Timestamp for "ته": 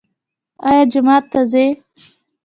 1.31-1.39